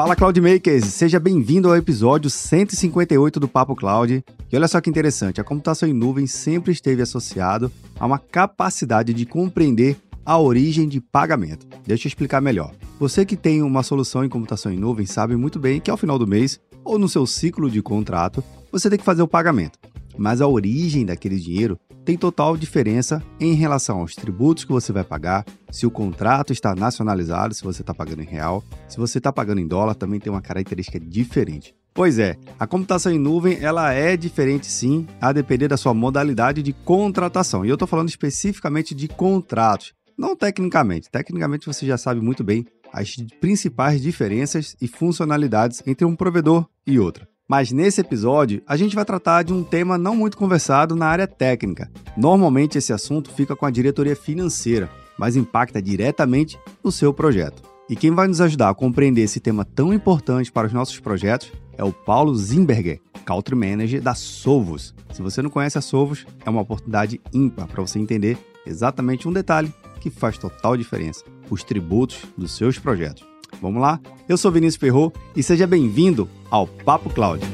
[0.00, 4.24] Fala Cloudmakers, seja bem-vindo ao episódio 158 do Papo Cloud.
[4.50, 9.12] E olha só que interessante, a computação em nuvem sempre esteve associado a uma capacidade
[9.12, 11.66] de compreender a origem de pagamento.
[11.86, 12.72] Deixa eu explicar melhor.
[12.98, 16.18] Você que tem uma solução em computação em nuvem sabe muito bem que ao final
[16.18, 19.78] do mês ou no seu ciclo de contrato, você tem que fazer o pagamento.
[20.16, 25.04] Mas a origem daquele dinheiro tem total diferença em relação aos tributos que você vai
[25.04, 29.32] pagar, se o contrato está nacionalizado, se você está pagando em real, se você está
[29.32, 31.74] pagando em dólar, também tem uma característica diferente.
[31.92, 36.62] Pois é, a computação em nuvem ela é diferente sim, a depender da sua modalidade
[36.62, 37.64] de contratação.
[37.64, 41.10] E eu estou falando especificamente de contratos, não tecnicamente.
[41.10, 46.98] Tecnicamente você já sabe muito bem as principais diferenças e funcionalidades entre um provedor e
[46.98, 47.29] outro.
[47.50, 51.26] Mas nesse episódio, a gente vai tratar de um tema não muito conversado na área
[51.26, 51.90] técnica.
[52.16, 57.60] Normalmente esse assunto fica com a diretoria financeira, mas impacta diretamente no seu projeto.
[57.88, 61.50] E quem vai nos ajudar a compreender esse tema tão importante para os nossos projetos
[61.76, 64.94] é o Paulo Zimberger, Country Manager da Sovos.
[65.12, 69.32] Se você não conhece a Sovos, é uma oportunidade ímpar para você entender exatamente um
[69.32, 73.29] detalhe que faz total diferença: os tributos dos seus projetos.
[73.60, 74.00] Vamos lá?
[74.28, 77.44] Eu sou Vinícius Ferro e seja bem-vindo ao Papo Cloud.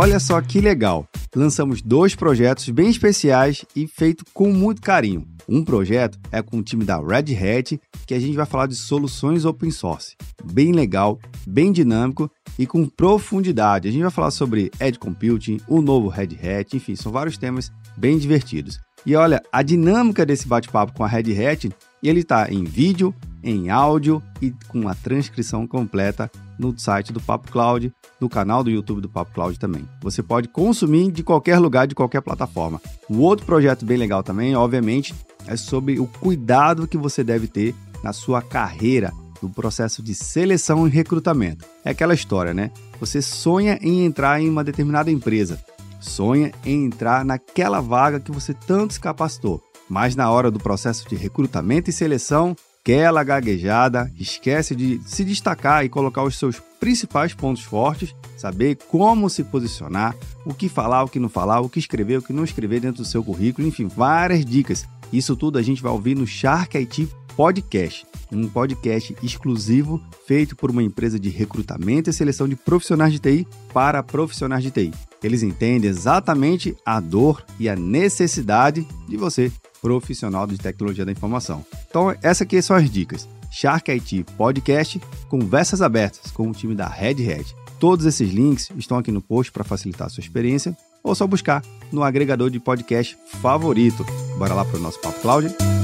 [0.00, 1.08] Olha só que legal!
[1.34, 5.26] Lançamos dois projetos bem especiais e feito com muito carinho.
[5.48, 8.76] Um projeto é com o time da Red Hat, que a gente vai falar de
[8.76, 10.14] soluções open source.
[10.52, 13.88] Bem legal, bem dinâmico e com profundidade.
[13.88, 17.72] A gente vai falar sobre Edge Computing, o novo Red Hat, enfim, são vários temas
[17.96, 18.78] bem divertidos.
[19.04, 21.68] E olha, a dinâmica desse bate-papo com a Red Hat,
[22.04, 23.12] ele está em vídeo,
[23.42, 28.70] em áudio e com a transcrição completa no site do Papo Cloud, no canal do
[28.70, 29.88] YouTube do Papo Cloud também.
[30.02, 32.80] Você pode consumir de qualquer lugar, de qualquer plataforma.
[33.08, 35.14] O outro projeto bem legal também, obviamente,
[35.46, 40.86] é sobre o cuidado que você deve ter na sua carreira, no processo de seleção
[40.86, 41.64] e recrutamento.
[41.84, 42.70] É aquela história, né?
[43.00, 45.62] Você sonha em entrar em uma determinada empresa,
[46.00, 51.08] sonha em entrar naquela vaga que você tanto se capacitou, mas na hora do processo
[51.08, 52.56] de recrutamento e seleção,
[52.88, 59.28] aquela gaguejada, esquece de se destacar e colocar os seus principais pontos fortes, saber como
[59.28, 60.16] se posicionar,
[60.46, 63.02] o que falar, o que não falar, o que escrever, o que não escrever dentro
[63.02, 67.08] do seu currículo, enfim, várias dicas isso tudo a gente vai ouvir no Shark IT
[67.34, 73.20] Podcast, um podcast exclusivo feito por uma empresa de recrutamento e seleção de profissionais de
[73.20, 74.92] TI para profissionais de TI.
[75.22, 81.64] Eles entendem exatamente a dor e a necessidade de você, profissional de tecnologia da informação.
[81.88, 83.28] Então, essas aqui são as dicas.
[83.50, 87.56] Shark IT Podcast, conversas abertas com o time da Red Hat.
[87.78, 91.62] Todos esses links estão aqui no post para facilitar a sua experiência ou só buscar
[91.92, 94.04] no agregador de podcast favorito.
[94.36, 95.77] Bora lá para o nosso Papo Cloud?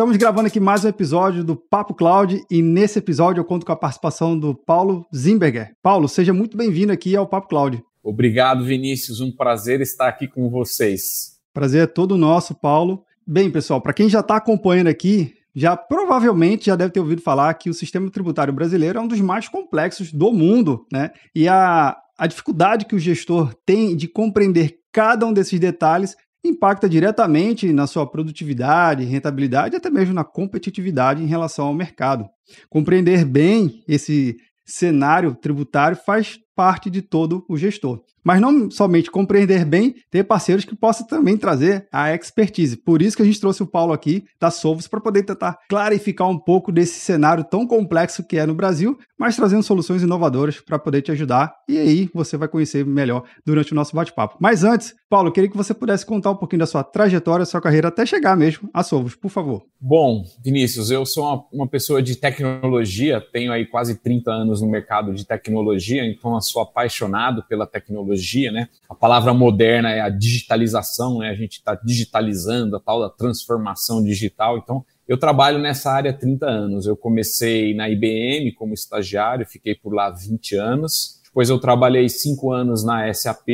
[0.00, 3.72] Estamos gravando aqui mais um episódio do Papo Cloud e nesse episódio eu conto com
[3.72, 5.74] a participação do Paulo Zimberger.
[5.82, 7.84] Paulo, seja muito bem-vindo aqui ao Papo Cloud.
[8.02, 9.20] Obrigado, Vinícius.
[9.20, 11.38] Um prazer estar aqui com vocês.
[11.52, 13.04] Prazer é todo nosso, Paulo.
[13.26, 17.52] Bem, pessoal, para quem já está acompanhando aqui, já provavelmente já deve ter ouvido falar
[17.52, 21.10] que o sistema tributário brasileiro é um dos mais complexos do mundo, né?
[21.34, 26.88] E a, a dificuldade que o gestor tem de compreender cada um desses detalhes impacta
[26.88, 32.26] diretamente na sua produtividade, rentabilidade e até mesmo na competitividade em relação ao mercado.
[32.68, 38.02] Compreender bem esse cenário tributário faz parte de todo o gestor.
[38.22, 42.76] Mas não somente compreender bem, ter parceiros que possam também trazer a expertise.
[42.76, 46.28] Por isso que a gente trouxe o Paulo aqui da Solvos para poder tentar clarificar
[46.28, 50.78] um pouco desse cenário tão complexo que é no Brasil, mas trazendo soluções inovadoras para
[50.78, 51.54] poder te ajudar.
[51.68, 54.36] E aí você vai conhecer melhor durante o nosso bate-papo.
[54.38, 57.88] Mas antes, Paulo, queria que você pudesse contar um pouquinho da sua trajetória, sua carreira
[57.88, 59.64] até chegar mesmo a Solvos, por favor.
[59.80, 64.68] Bom, Vinícius, eu sou uma, uma pessoa de tecnologia, tenho aí quase 30 anos no
[64.68, 68.68] mercado de tecnologia, então sou apaixonado pela tecnologia, né?
[68.88, 71.30] A palavra moderna é a digitalização, né?
[71.30, 74.58] A gente está digitalizando a tal da transformação digital.
[74.58, 76.86] Então, eu trabalho nessa área há 30 anos.
[76.86, 81.20] Eu comecei na IBM como estagiário, fiquei por lá 20 anos.
[81.24, 83.48] Depois eu trabalhei cinco anos na SAP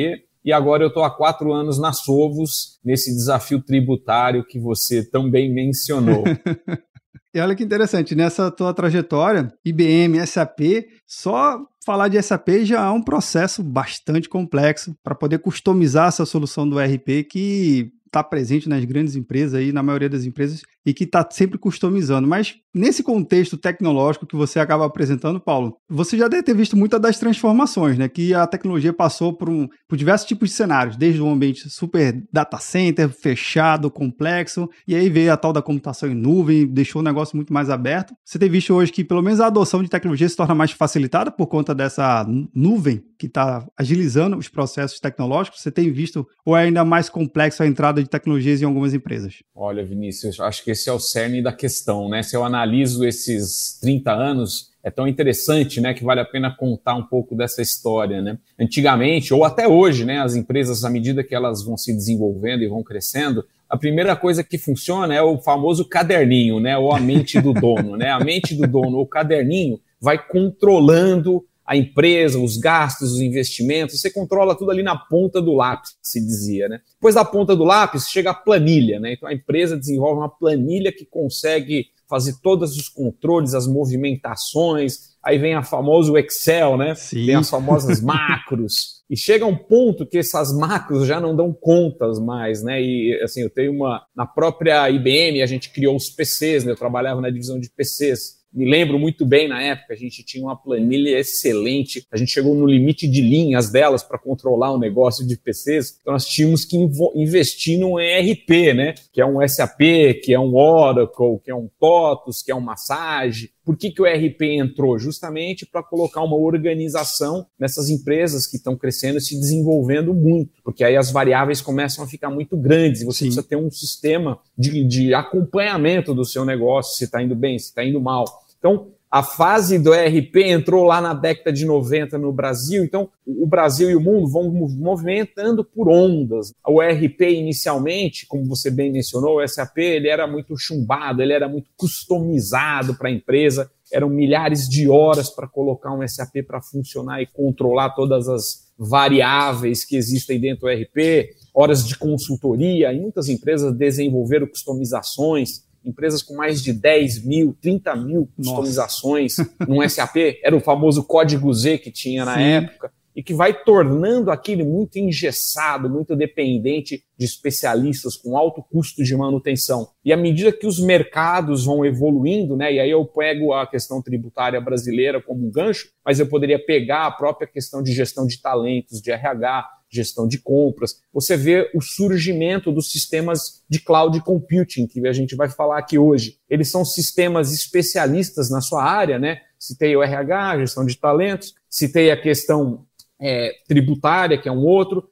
[0.46, 5.28] e agora eu estou há quatro anos na Sovos, nesse desafio tributário que você tão
[5.28, 6.22] bem mencionou.
[7.34, 12.90] E olha que interessante, nessa tua trajetória, IBM, SAP, só falar de SAP já é
[12.90, 18.84] um processo bastante complexo para poder customizar essa solução do RP que está presente nas
[18.84, 22.28] grandes empresas aí, na maioria das empresas, e que está sempre customizando.
[22.28, 27.00] Mas nesse contexto tecnológico que você acaba apresentando, Paulo, você já deve ter visto muitas
[27.00, 28.08] das transformações, né?
[28.08, 32.22] Que a tecnologia passou por, um, por diversos tipos de cenários, desde um ambiente super
[32.32, 37.04] data center, fechado, complexo, e aí veio a tal da computação em nuvem, deixou o
[37.04, 38.14] negócio muito mais aberto.
[38.24, 41.32] Você tem visto hoje que pelo menos a adoção de tecnologia se torna mais facilitada
[41.32, 42.24] por conta dessa
[42.54, 45.60] nuvem que está agilizando os processos tecnológicos?
[45.60, 49.42] Você tem visto ou é ainda mais complexo a entrada de tecnologias em algumas empresas?
[49.54, 52.22] Olha, Vinícius, acho que esse é o cerne da questão, né?
[52.22, 56.94] Se eu analiso esses 30 anos, é tão interessante, né, que vale a pena contar
[56.94, 58.38] um pouco dessa história, né?
[58.60, 62.68] Antigamente, ou até hoje, né, as empresas, à medida que elas vão se desenvolvendo e
[62.68, 67.40] vão crescendo, a primeira coisa que funciona é o famoso caderninho, né, ou a mente
[67.40, 68.10] do dono, né?
[68.10, 74.10] A mente do dono, o caderninho, vai controlando a empresa, os gastos, os investimentos, você
[74.10, 76.80] controla tudo ali na ponta do lápis, se dizia, né?
[76.94, 79.14] Depois da ponta do lápis chega a planilha, né?
[79.14, 85.38] Então a empresa desenvolve uma planilha que consegue fazer todos os controles, as movimentações, aí
[85.38, 86.94] vem a famoso Excel, né?
[86.94, 87.26] Sim.
[87.26, 89.02] Tem as famosas macros.
[89.10, 92.80] E chega um ponto que essas macros já não dão contas mais, né?
[92.80, 94.04] E assim, eu tenho uma.
[94.14, 96.72] Na própria IBM, a gente criou os PCs, né?
[96.72, 100.42] Eu trabalhava na divisão de PCs me lembro muito bem na época, a gente tinha
[100.44, 105.26] uma planilha excelente, a gente chegou no limite de linhas delas para controlar o negócio
[105.26, 106.76] de PCs, então nós tínhamos que
[107.14, 108.94] investir num ERP, né?
[109.12, 109.78] Que é um SAP,
[110.22, 113.50] que é um Oracle, que é um TOTUS, que é um Massage.
[113.66, 114.96] Por que, que o ERP entrou?
[114.96, 120.84] Justamente para colocar uma organização nessas empresas que estão crescendo e se desenvolvendo muito, porque
[120.84, 123.24] aí as variáveis começam a ficar muito grandes e você Sim.
[123.24, 127.66] precisa ter um sistema de, de acompanhamento do seu negócio, se está indo bem, se
[127.66, 128.24] está indo mal.
[128.56, 133.46] Então, a fase do ERP entrou lá na década de 90 no Brasil, então o
[133.46, 136.52] Brasil e o mundo vão movimentando por ondas.
[136.66, 141.48] O ERP inicialmente, como você bem mencionou, o SAP, ele era muito chumbado, ele era
[141.48, 147.22] muito customizado para a empresa, eram milhares de horas para colocar um SAP para funcionar
[147.22, 153.28] e controlar todas as variáveis que existem dentro do ERP, horas de consultoria, e muitas
[153.28, 159.36] empresas desenvolveram customizações empresas com mais de 10 mil, 30 mil customizações
[159.66, 162.42] no SAP, era o famoso código Z que tinha na Sim.
[162.42, 169.02] época, e que vai tornando aquilo muito engessado, muito dependente de especialistas com alto custo
[169.02, 169.88] de manutenção.
[170.04, 174.02] E à medida que os mercados vão evoluindo, né, e aí eu pego a questão
[174.02, 178.40] tributária brasileira como um gancho, mas eu poderia pegar a própria questão de gestão de
[178.40, 184.86] talentos, de RH, gestão de compras, você vê o surgimento dos sistemas de cloud computing,
[184.86, 186.38] que a gente vai falar aqui hoje.
[186.50, 189.40] Eles são sistemas especialistas na sua área, né?
[189.58, 192.85] Citei o RH, gestão de talentos, citei a questão
[193.20, 195.08] é, tributária, que é um outro,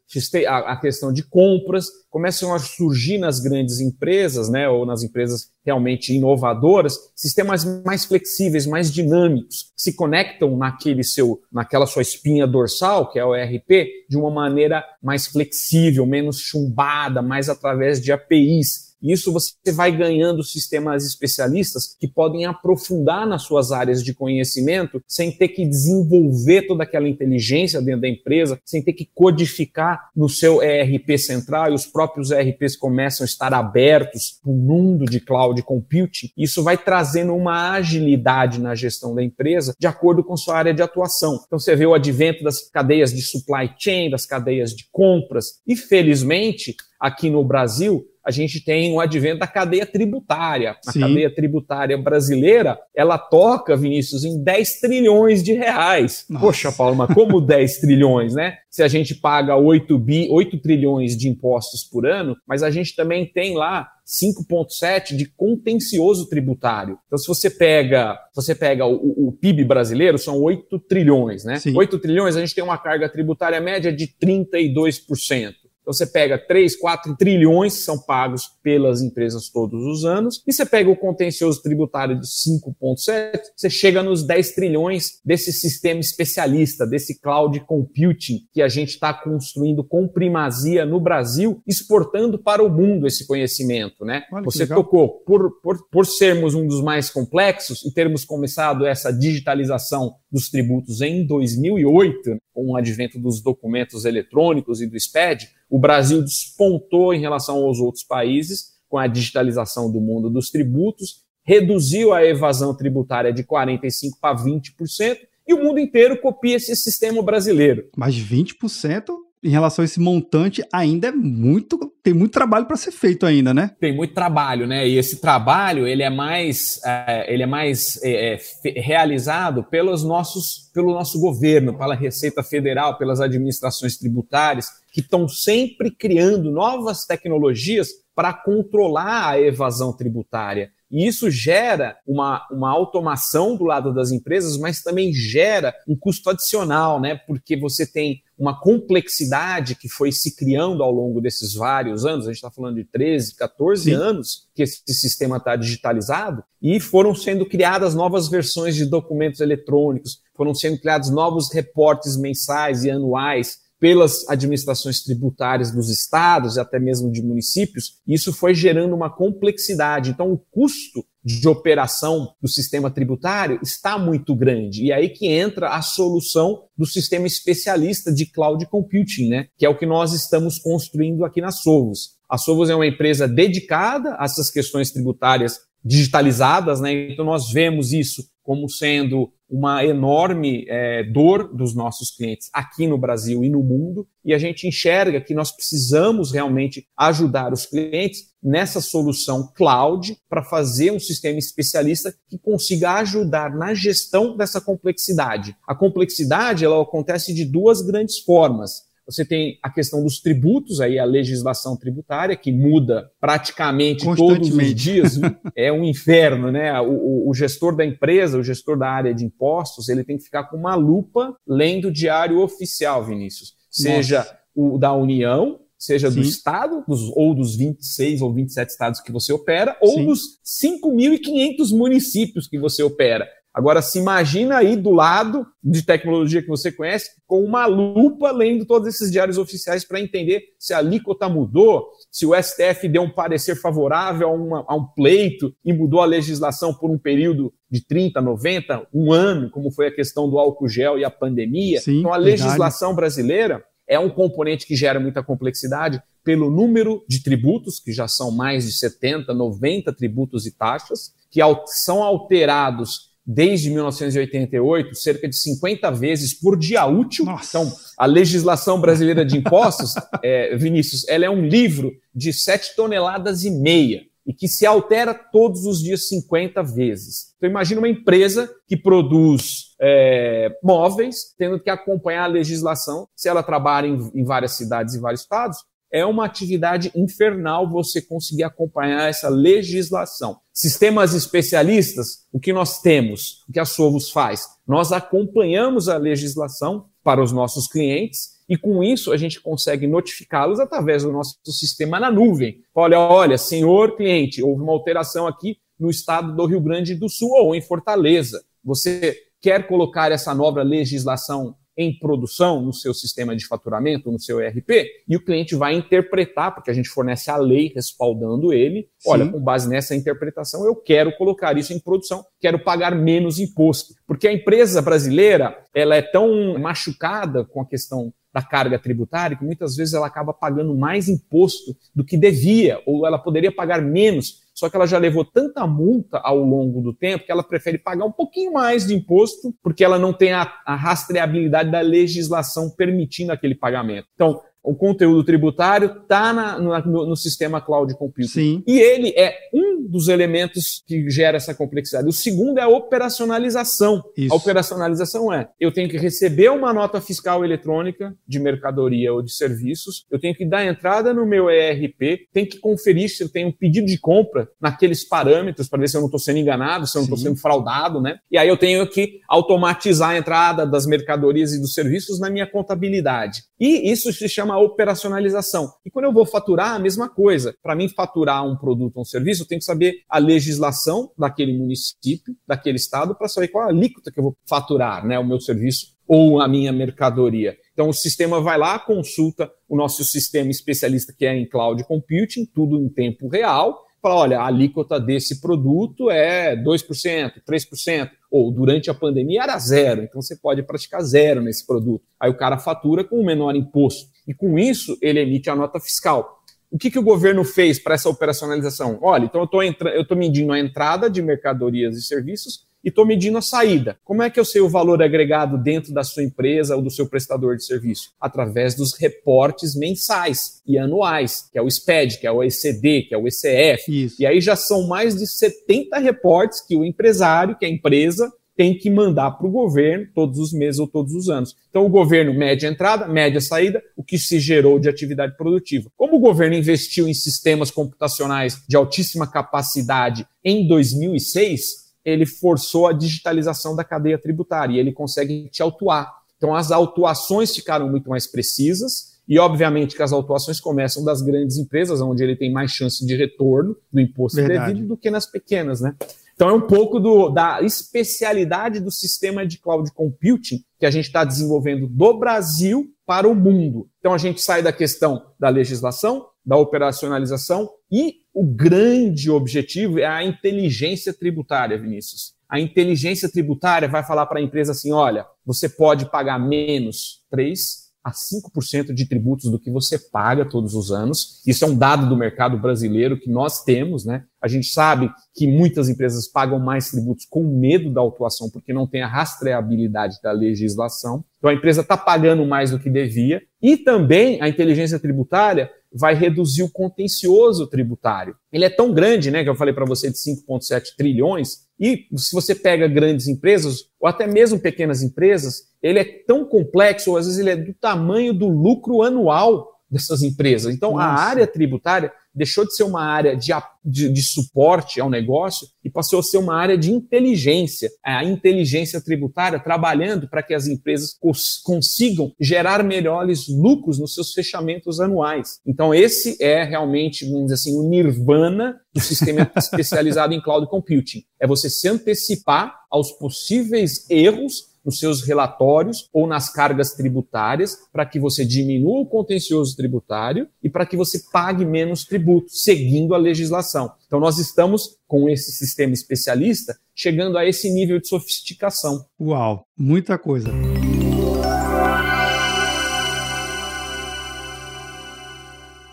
[0.47, 6.13] a, questão de compras, começam a surgir nas grandes empresas, né, ou nas empresas realmente
[6.13, 13.11] inovadoras, sistemas mais flexíveis, mais dinâmicos, que se conectam naquele seu, naquela sua espinha dorsal,
[13.11, 18.94] que é o ERP, de uma maneira mais flexível, menos chumbada, mais através de APIs,
[19.13, 25.31] isso você vai ganhando sistemas especialistas que podem aprofundar nas suas áreas de conhecimento sem
[25.31, 30.63] ter que desenvolver toda aquela inteligência dentro da empresa, sem ter que codificar no seu
[30.63, 35.61] ERP central e os próprios ERPs começam a estar abertos para o mundo de cloud
[35.63, 36.31] computing.
[36.37, 40.83] Isso vai trazendo uma agilidade na gestão da empresa de acordo com sua área de
[40.83, 41.41] atuação.
[41.47, 45.77] Então você vê o advento das cadeias de supply chain, das cadeias de compras e
[45.77, 50.77] felizmente aqui no Brasil a gente tem o advento da cadeia tributária.
[50.87, 51.01] A Sim.
[51.01, 56.25] cadeia tributária brasileira, ela toca, Vinícius, em 10 trilhões de reais.
[56.29, 56.47] Nossa.
[56.47, 58.57] Poxa, Paulo, mas como 10 trilhões, né?
[58.71, 62.97] Se a gente paga 8, bi, 8 trilhões de impostos por ano, mas a gente
[62.97, 66.99] também tem lá 5,7 de contencioso tributário.
[67.07, 71.59] Então, se você pega, você pega o, o, PIB brasileiro, são 8 trilhões, né?
[71.59, 71.77] Sim.
[71.77, 75.55] 8 trilhões, a gente tem uma carga tributária média de 32%.
[75.85, 80.53] Então você pega 3, 4 trilhões que são pagos pelas empresas todos os anos, e
[80.53, 86.87] você pega o contencioso tributário de 5,7, você chega nos 10 trilhões desse sistema especialista,
[86.87, 92.71] desse cloud computing que a gente está construindo com primazia no Brasil, exportando para o
[92.71, 94.05] mundo esse conhecimento.
[94.05, 94.25] Né?
[94.43, 100.15] você tocou, por, por, por sermos um dos mais complexos e termos começado essa digitalização
[100.35, 106.21] dos tributos em 2008, com o advento dos documentos eletrônicos e do SPED, o Brasil
[106.21, 112.25] despontou em relação aos outros países com a digitalização do mundo dos tributos, reduziu a
[112.25, 117.89] evasão tributária de 45% para 20%, e o mundo inteiro copia esse sistema brasileiro.
[117.97, 119.05] Mas 20%
[119.45, 121.93] em relação a esse montante, ainda é muito.
[122.03, 123.73] Tem muito trabalho para ser feito ainda, né?
[123.79, 124.89] Tem muito trabalho, né?
[124.89, 130.71] E esse trabalho ele é mais, é, ele é mais é, é, realizado pelos nossos,
[130.73, 137.89] pelo nosso governo, pela Receita Federal, pelas administrações tributárias, que estão sempre criando novas tecnologias
[138.15, 140.71] para controlar a evasão tributária.
[140.91, 146.31] E isso gera uma, uma automação do lado das empresas, mas também gera um custo
[146.31, 147.17] adicional, né?
[147.27, 152.31] Porque você tem uma complexidade que foi se criando ao longo desses vários anos, a
[152.31, 153.93] gente está falando de 13, 14 Sim.
[153.93, 160.21] anos que esse sistema está digitalizado, e foram sendo criadas novas versões de documentos eletrônicos,
[160.35, 166.81] foram sendo criados novos reportes mensais e anuais pelas administrações tributárias dos estados e até
[166.81, 170.09] mesmo de municípios, isso foi gerando uma complexidade.
[170.09, 174.85] Então, o custo de operação do sistema tributário está muito grande.
[174.85, 179.49] E aí que entra a solução do sistema especialista de cloud computing, né?
[179.59, 182.15] Que é o que nós estamos construindo aqui na Sovos.
[182.27, 187.11] A Sovos é uma empresa dedicada a essas questões tributárias digitalizadas, né?
[187.13, 192.99] Então nós vemos isso como sendo uma enorme é, dor dos nossos clientes aqui no
[192.99, 198.35] Brasil e no mundo, e a gente enxerga que nós precisamos realmente ajudar os clientes
[198.43, 205.57] nessa solução cloud para fazer um sistema especialista que consiga ajudar na gestão dessa complexidade.
[205.67, 208.84] A complexidade ela acontece de duas grandes formas.
[209.07, 214.75] Você tem a questão dos tributos, aí a legislação tributária, que muda praticamente todos os
[214.75, 215.19] dias.
[215.55, 216.81] é um inferno, né?
[216.81, 220.45] O, o, gestor da empresa, o gestor da área de impostos, ele tem que ficar
[220.45, 223.55] com uma lupa lendo o diário oficial, Vinícius.
[223.71, 224.39] Seja Nossa.
[224.55, 226.21] o da União, seja Sim.
[226.21, 230.07] do Estado, dos, ou dos 26 ou 27 estados que você opera, ou Sim.
[230.07, 230.21] dos
[230.63, 233.29] 5.500 municípios que você opera.
[233.55, 238.67] Agora, se imagina aí do lado de tecnologia que você conhece, com uma lupa lendo
[238.67, 243.11] todos esses diários oficiais para entender se a alíquota mudou, se o STF deu um
[243.11, 247.81] parecer favorável a, uma, a, um pleito e mudou a legislação por um período de
[247.87, 251.81] 30, 90, um ano, como foi a questão do álcool gel e a pandemia.
[251.81, 252.97] Sim, então, a legislação verdade.
[252.97, 258.33] brasileira é um componente que gera muita complexidade pelo número de tributos, que já são
[258.33, 265.91] mais de 70, 90 tributos e taxas, que são alterados desde 1988, cerca de 50
[265.93, 267.25] vezes por dia útil.
[267.25, 267.59] Nossa.
[267.59, 273.45] Então, a legislação brasileira de impostos, é, Vinícius, ela é um livro de 7 toneladas
[273.45, 277.35] e meia e que se altera todos os dias 50 vezes.
[277.37, 283.43] Então, imagina uma empresa que produz é, móveis, tendo que acompanhar a legislação, se ela
[283.43, 285.59] trabalha em, em várias cidades e vários estados,
[285.93, 290.41] é uma atividade infernal você conseguir acompanhar essa legislação.
[290.57, 294.47] Sistemas especialistas, o que nós temos, o que a Sovos faz?
[294.65, 300.61] Nós acompanhamos a legislação para os nossos clientes e com isso a gente consegue notificá-los
[300.61, 302.63] através do nosso sistema na nuvem.
[302.73, 307.33] Olha, olha, senhor cliente, houve uma alteração aqui no estado do Rio Grande do Sul
[307.33, 308.45] ou em Fortaleza.
[308.65, 314.41] Você quer colocar essa nova legislação em produção no seu sistema de faturamento, no seu
[314.41, 318.89] ERP, e o cliente vai interpretar, porque a gente fornece a lei respaldando ele.
[318.99, 319.11] Sim.
[319.11, 323.95] Olha, com base nessa interpretação, eu quero colocar isso em produção, quero pagar menos imposto.
[324.07, 329.45] Porque a empresa brasileira, ela é tão machucada com a questão da carga tributária que
[329.45, 334.44] muitas vezes ela acaba pagando mais imposto do que devia, ou ela poderia pagar menos
[334.55, 338.05] só que ela já levou tanta multa ao longo do tempo que ela prefere pagar
[338.05, 343.33] um pouquinho mais de imposto, porque ela não tem a, a rastreabilidade da legislação permitindo
[343.33, 344.07] aquele pagamento.
[344.15, 348.29] Então, o conteúdo tributário está no, no, sistema cloud computing.
[348.29, 348.63] Sim.
[348.67, 352.09] E ele é um dos elementos que gera essa complexidade.
[352.09, 354.03] O segundo é a operacionalização.
[354.17, 354.33] Isso.
[354.33, 359.33] A operacionalização é: eu tenho que receber uma nota fiscal eletrônica de mercadoria ou de
[359.33, 363.49] serviços, eu tenho que dar entrada no meu ERP, tenho que conferir se eu tenho
[363.49, 366.97] um pedido de compra naqueles parâmetros para ver se eu não estou sendo enganado, se
[366.97, 368.19] eu não estou sendo fraudado, né?
[368.31, 372.47] E aí eu tenho que automatizar a entrada das mercadorias e dos serviços na minha
[372.47, 373.43] contabilidade.
[373.61, 375.73] E isso se chama operacionalização.
[375.85, 377.55] E quando eu vou faturar, a mesma coisa.
[377.63, 381.57] Para mim, faturar um produto ou um serviço, eu tenho que saber a legislação daquele
[381.57, 385.27] município, daquele estado, para saber qual é a alíquota que eu vou faturar, né, o
[385.27, 387.57] meu serviço ou a minha mercadoria.
[387.73, 392.45] Então, o sistema vai lá, consulta o nosso sistema especialista que é em cloud computing,
[392.45, 398.91] tudo em tempo real, fala, olha, a alíquota desse produto é 2%, 3%, ou durante
[398.91, 402.05] a pandemia era zero, então você pode praticar zero nesse produto.
[402.21, 404.11] Aí o cara fatura com o menor imposto.
[404.27, 406.43] E com isso, ele emite a nota fiscal.
[406.71, 408.99] O que, que o governo fez para essa operacionalização?
[409.01, 413.43] Olha, então eu estou medindo a entrada de mercadorias e serviços e estou medindo a
[413.43, 413.97] saída.
[414.05, 417.09] Como é que eu sei o valor agregado dentro da sua empresa ou do seu
[417.09, 418.13] prestador de serviço?
[418.21, 423.15] Através dos reportes mensais e anuais, que é o SPED, que é o ECD, que
[423.15, 424.05] é o ECF.
[424.05, 424.17] Isso.
[424.21, 428.31] E aí já são mais de 70 reportes que o empresário, que é a empresa,
[428.57, 431.57] tem que mandar para o governo todos os meses ou todos os anos.
[431.69, 435.37] Então, o governo mede a entrada, mede a saída, o que se gerou de atividade
[435.37, 435.91] produtiva.
[435.97, 442.93] Como o governo investiu em sistemas computacionais de altíssima capacidade em 2006, ele forçou a
[442.93, 446.13] digitalização da cadeia tributária e ele consegue te autuar.
[446.37, 449.15] Então, as autuações ficaram muito mais precisas.
[449.27, 453.17] E, obviamente, que as autuações começam das grandes empresas, onde ele tem mais chance de
[453.17, 454.75] retorno do imposto Verdade.
[454.75, 455.97] devido do que nas pequenas, né?
[456.35, 461.07] Então, é um pouco do, da especialidade do sistema de cloud computing que a gente
[461.07, 463.89] está desenvolvendo do Brasil para o mundo.
[464.01, 470.07] Então, a gente sai da questão da legislação, da operacionalização e o grande objetivo é
[470.07, 472.35] a inteligência tributária, Vinícius.
[472.49, 477.84] A inteligência tributária vai falar para a empresa assim: olha, você pode pagar menos 3,
[478.05, 481.43] a 5% de tributos do que você paga todos os anos.
[481.47, 484.25] Isso é um dado do mercado brasileiro que nós temos, né?
[484.43, 488.87] A gente sabe que muitas empresas pagam mais tributos com medo da autuação, porque não
[488.87, 491.25] tem a rastreabilidade da legislação.
[491.39, 493.41] Então a empresa está pagando mais do que devia.
[493.63, 498.37] E também a inteligência tributária vai reduzir o contencioso tributário.
[498.53, 502.33] Ele é tão grande, né, que eu falei para você de 5,7 trilhões, e se
[502.33, 507.27] você pega grandes empresas, ou até mesmo pequenas empresas, ele é tão complexo, ou às
[507.27, 510.75] vezes ele é do tamanho do lucro anual dessas empresas.
[510.75, 511.05] Então, Nossa.
[511.05, 513.53] a área tributária deixou de ser uma área de,
[513.85, 517.91] de, de, suporte ao negócio e passou a ser uma área de inteligência.
[518.03, 524.33] A inteligência tributária trabalhando para que as empresas cons consigam gerar melhores lucros nos seus
[524.33, 525.61] fechamentos anuais.
[525.65, 531.23] Então, esse é realmente, vamos dizer assim, o nirvana do sistema especializado em cloud computing.
[531.39, 538.07] É você se antecipar aos possíveis erros nos seus relatórios ou nas cargas tributárias para
[538.07, 543.19] que você diminua o contencioso tributário e para que você pague menos tributo, seguindo a
[543.19, 543.93] legislação.
[544.07, 549.05] Então, nós estamos com esse sistema especialista chegando a esse nível de sofisticação.
[549.21, 550.51] Uau, muita coisa.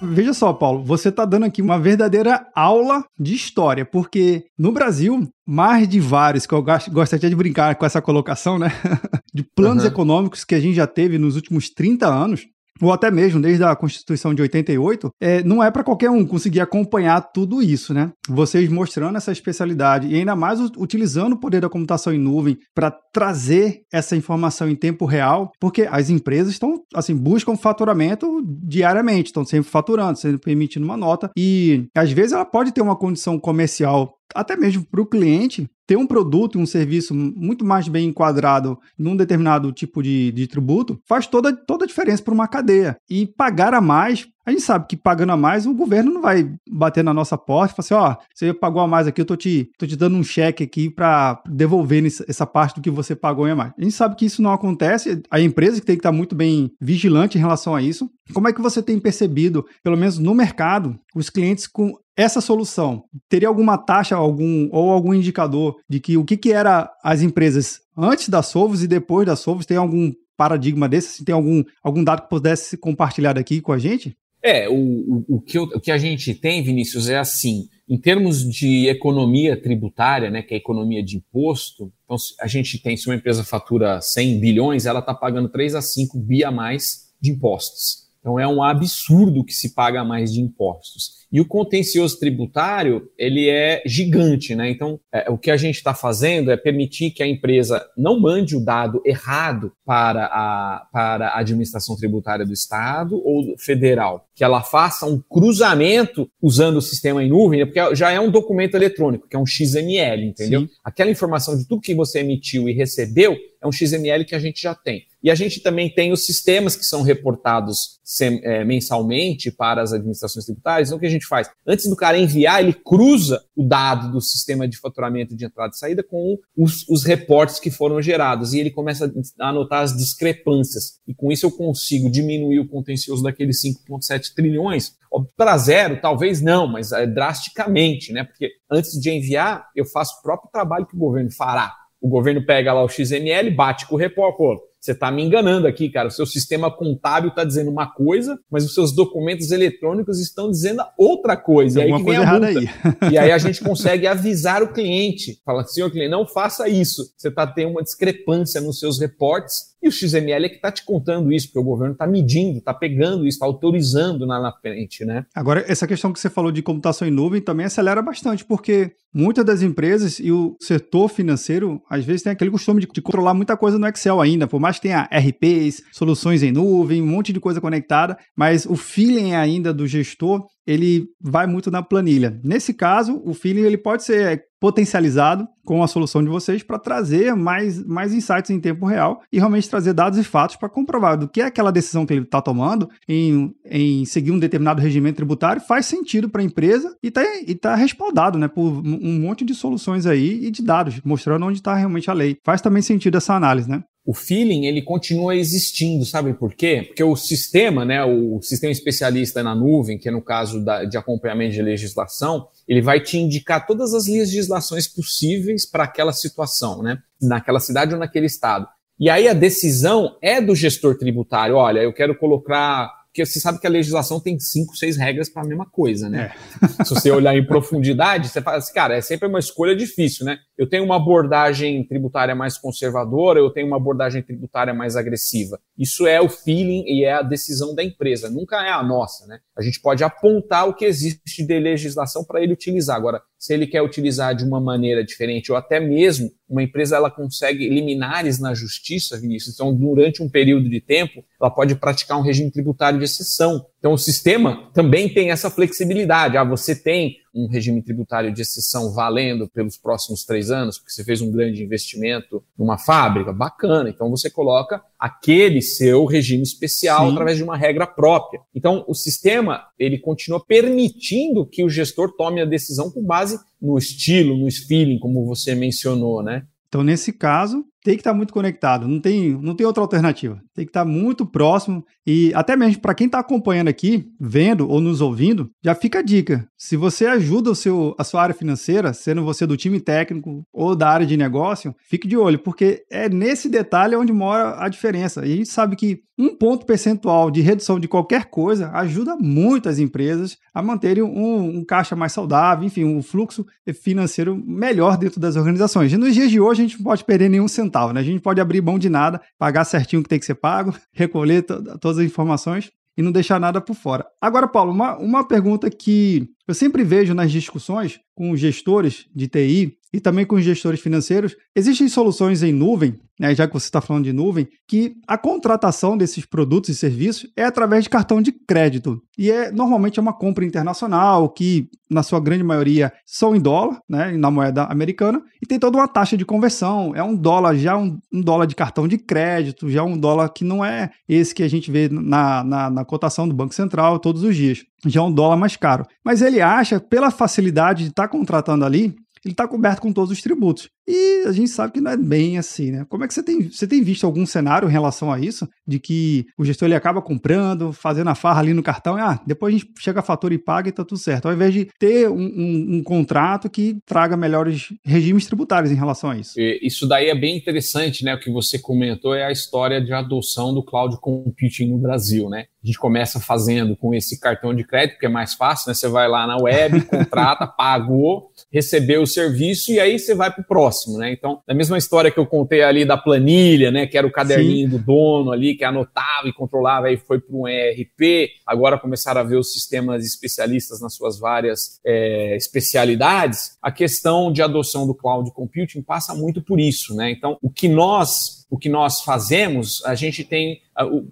[0.01, 5.29] Veja só, Paulo, você está dando aqui uma verdadeira aula de história, porque no Brasil,
[5.45, 8.69] mais de vários, que eu gosto até de brincar com essa colocação, né?
[9.33, 9.89] de planos uhum.
[9.89, 12.45] econômicos que a gente já teve nos últimos 30 anos,
[12.81, 16.61] ou até mesmo desde a Constituição de 88, é, não é para qualquer um conseguir
[16.61, 18.11] acompanhar tudo isso, né?
[18.27, 22.91] Vocês mostrando essa especialidade e ainda mais utilizando o poder da computação em nuvem para
[23.13, 29.45] trazer essa informação em tempo real, porque as empresas estão, assim, buscam faturamento diariamente, estão
[29.45, 34.15] sempre faturando, sempre emitindo uma nota e às vezes ela pode ter uma condição comercial
[34.33, 38.79] até mesmo para o cliente, ter um produto e um serviço muito mais bem enquadrado
[38.97, 42.95] num determinado tipo de, de tributo faz toda, toda a diferença para uma cadeia.
[43.09, 46.51] E pagar a mais, a gente sabe que pagando a mais, o governo não vai
[46.69, 49.35] bater na nossa porta e falar assim: ó, você pagou a mais aqui, eu tô
[49.35, 53.45] te, tô te dando um cheque aqui para devolver essa parte do que você pagou
[53.45, 53.73] a mais.
[53.77, 56.71] A gente sabe que isso não acontece, a empresa que tem que estar muito bem
[56.79, 58.09] vigilante em relação a isso.
[58.33, 63.03] Como é que você tem percebido, pelo menos no mercado, os clientes com essa solução
[63.29, 67.79] teria alguma taxa algum, ou algum indicador de que o que, que era as empresas
[67.97, 69.65] antes da Sovos e depois da Sovos?
[69.65, 71.23] Tem algum paradigma desse?
[71.23, 74.17] Tem algum, algum dado que pudesse compartilhar aqui com a gente?
[74.43, 78.43] É, o, o, o, que o que a gente tem, Vinícius, é assim, em termos
[78.43, 83.07] de economia tributária, né, que é a economia de imposto, então a gente tem, se
[83.07, 87.31] uma empresa fatura 100 bilhões, ela está pagando 3 a 5 bi a mais de
[87.31, 88.07] impostos.
[88.21, 91.21] Então é um absurdo que se paga mais de impostos.
[91.31, 94.69] E o contencioso tributário, ele é gigante, né?
[94.69, 98.55] Então, é, o que a gente está fazendo é permitir que a empresa não mande
[98.55, 104.61] o dado errado para a, para a administração tributária do Estado ou federal, que ela
[104.61, 107.65] faça um cruzamento usando o sistema em nuvem, né?
[107.65, 110.61] porque já é um documento eletrônico, que é um XML, entendeu?
[110.61, 110.69] Sim.
[110.83, 114.61] Aquela informação de tudo que você emitiu e recebeu é um XML que a gente
[114.61, 115.05] já tem.
[115.23, 120.45] E a gente também tem os sistemas que são reportados é, mensalmente para as administrações
[120.45, 120.89] tributárias.
[120.89, 121.47] Então, o que a gente faz?
[121.65, 125.77] Antes do cara enviar, ele cruza o dado do sistema de faturamento de entrada e
[125.77, 128.53] saída com os, os reportes que foram gerados.
[128.53, 130.99] E ele começa a anotar as discrepâncias.
[131.07, 134.95] E com isso eu consigo diminuir o contencioso daqueles 5,7 trilhões
[135.35, 138.23] para zero, talvez não, mas é, drasticamente, né?
[138.23, 141.75] Porque antes de enviar, eu faço o próprio trabalho que o governo fará.
[142.01, 145.89] O governo pega lá o XML, bate com o repórter, você está me enganando aqui,
[145.89, 146.07] cara.
[146.07, 150.83] O seu sistema contábil está dizendo uma coisa, mas os seus documentos eletrônicos estão dizendo
[150.97, 151.81] outra coisa.
[151.81, 152.67] Tem e aí coisa errada aí.
[153.11, 155.39] E aí a gente consegue avisar o cliente.
[155.45, 157.13] Fala, senhor cliente, não faça isso.
[157.15, 160.85] Você está tendo uma discrepância nos seus reportes e o XML é que está te
[160.85, 165.03] contando isso, porque o governo está medindo, está pegando isso, está autorizando lá na frente,
[165.03, 165.25] né?
[165.33, 169.43] Agora, essa questão que você falou de computação em nuvem também acelera bastante, porque muitas
[169.43, 173.57] das empresas e o setor financeiro, às vezes, tem aquele costume de, de controlar muita
[173.57, 177.39] coisa no Excel ainda, por mais que tenha RPs, soluções em nuvem, um monte de
[177.39, 182.39] coisa conectada, mas o feeling ainda do gestor ele vai muito na planilha.
[182.43, 187.35] Nesse caso, o feeling ele pode ser potencializado com a solução de vocês para trazer
[187.35, 191.27] mais, mais insights em tempo real e realmente trazer dados e fatos para comprovar do
[191.27, 195.61] que é aquela decisão que ele está tomando em, em seguir um determinado regimento tributário
[195.61, 199.55] faz sentido para a empresa e está e tá respaldado né, por um monte de
[199.55, 202.37] soluções aí e de dados, mostrando onde está realmente a lei.
[202.43, 203.83] Faz também sentido essa análise, né?
[204.05, 206.83] O feeling ele continua existindo, sabe por quê?
[206.87, 210.97] Porque o sistema, né, o sistema especialista na nuvem, que é no caso da, de
[210.97, 216.97] acompanhamento de legislação, ele vai te indicar todas as legislações possíveis para aquela situação, né,
[217.21, 218.67] naquela cidade ou naquele estado.
[218.99, 221.55] E aí a decisão é do gestor tributário.
[221.55, 225.43] Olha, eu quero colocar porque você sabe que a legislação tem cinco, seis regras para
[225.43, 226.31] a mesma coisa, né?
[226.61, 226.67] É.
[226.85, 230.39] Se você olhar em profundidade, você fala assim, cara, é sempre uma escolha difícil, né?
[230.57, 235.59] Eu tenho uma abordagem tributária mais conservadora, eu tenho uma abordagem tributária mais agressiva.
[235.77, 239.39] Isso é o feeling e é a decisão da empresa, nunca é a nossa, né?
[239.57, 242.95] A gente pode apontar o que existe de legislação para ele utilizar.
[242.95, 247.09] Agora, se ele quer utilizar de uma maneira diferente, ou até mesmo uma empresa ela
[247.09, 252.21] consegue liminares na justiça, Vinícius, então durante um período de tempo, ela pode praticar um
[252.21, 253.65] regime tributário de exceção.
[253.79, 256.37] Então o sistema também tem essa flexibilidade.
[256.37, 261.03] Ah, você tem um regime tributário de exceção valendo pelos próximos três anos, porque você
[261.03, 263.89] fez um grande investimento numa fábrica, bacana.
[263.89, 267.11] Então você coloca aquele seu regime especial Sim.
[267.11, 268.41] através de uma regra própria.
[268.53, 273.77] Então o sistema ele continua permitindo que o gestor tome a decisão com base no
[273.77, 276.45] estilo, no feeling, como você mencionou, né?
[276.67, 280.41] Então, nesse caso, tem que estar muito conectado, não tem, não tem outra alternativa.
[280.53, 284.79] Tem que estar muito próximo e até mesmo para quem está acompanhando aqui, vendo ou
[284.79, 286.47] nos ouvindo, já fica a dica.
[286.57, 290.75] Se você ajuda o seu, a sua área financeira, sendo você do time técnico ou
[290.75, 295.25] da área de negócio, fique de olho, porque é nesse detalhe onde mora a diferença.
[295.25, 299.67] E a gente sabe que um ponto percentual de redução de qualquer coisa ajuda muito
[299.67, 303.45] as empresas a manterem um, um caixa mais saudável, enfim, um fluxo
[303.81, 305.91] financeiro melhor dentro das organizações.
[305.91, 307.99] E nos dias de hoje a gente não pode perder nenhum centavo, né?
[307.99, 310.73] A gente pode abrir mão de nada, pagar certinho o que tem que ser pago,
[310.93, 314.05] recolher todas as informações e não deixar nada por fora.
[314.19, 319.77] Agora, Paulo, uma, uma pergunta que eu sempre vejo nas discussões com gestores de TI
[319.93, 324.05] e também com gestores financeiros, existem soluções em nuvem, né, já que você está falando
[324.05, 329.01] de nuvem, que a contratação desses produtos e serviços é através de cartão de crédito.
[329.17, 333.81] E é normalmente é uma compra internacional, que na sua grande maioria são em dólar,
[333.87, 336.95] né, na moeda americana, e tem toda uma taxa de conversão.
[336.95, 340.45] É um dólar, já um, um dólar de cartão de crédito, já um dólar que
[340.45, 344.23] não é esse que a gente vê na, na, na cotação do Banco Central todos
[344.23, 344.63] os dias.
[344.85, 345.85] Já é um dólar mais caro.
[346.03, 350.11] Mas ele acha, pela facilidade de estar tá contratando ali, ele está coberto com todos
[350.11, 350.69] os tributos.
[350.87, 352.85] E a gente sabe que não é bem assim, né?
[352.89, 355.47] Como é que você tem, você tem visto algum cenário em relação a isso?
[355.65, 359.21] De que o gestor ele acaba comprando, fazendo a farra ali no cartão, e ah,
[359.25, 361.27] depois a gente chega a fatura e paga e tá tudo certo.
[361.27, 366.09] Ao invés de ter um, um, um contrato que traga melhores regimes tributários em relação
[366.09, 366.33] a isso.
[366.61, 368.15] Isso daí é bem interessante, né?
[368.15, 372.45] O que você comentou é a história de adoção do cloud computing no Brasil, né?
[372.63, 375.73] A gente começa fazendo com esse cartão de crédito, que é mais fácil, né?
[375.73, 380.41] Você vai lá na web, contrata, pagou, recebeu o serviço e aí você vai para
[380.41, 381.11] o próximo, né?
[381.11, 383.87] Então, a mesma história que eu contei ali da planilha, né?
[383.87, 384.77] Que era o caderninho Sim.
[384.77, 388.31] do dono ali, que anotava e controlava, aí foi para um ERP.
[388.45, 393.57] Agora começaram a ver os sistemas especialistas nas suas várias é, especialidades.
[393.61, 397.11] A questão de adoção do cloud computing passa muito por isso, né?
[397.11, 400.61] Então, o que nós o que nós fazemos, a gente tem